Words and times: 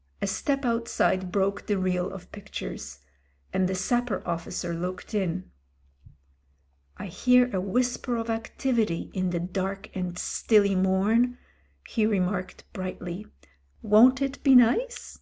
A 0.22 0.28
step 0.28 0.64
outside 0.64 1.32
broke 1.32 1.66
the 1.66 1.76
reel 1.76 2.08
of 2.08 2.30
pictures, 2.30 3.00
and 3.52 3.68
the 3.68 3.74
Sapper 3.74 4.22
Officer 4.24 4.72
looked 4.72 5.14
in. 5.14 5.50
"I 6.96 7.06
hear 7.06 7.50
a 7.52 7.60
whisper 7.60 8.14
of 8.16 8.30
activity 8.30 9.10
in 9.14 9.30
the 9.30 9.40
dark 9.40 9.90
and 9.92 10.16
stilly 10.16 10.76
mom," 10.76 11.38
he 11.88 12.06
remarked 12.06 12.72
brightly. 12.72 13.26
''Won'titbenice?" 13.84 15.18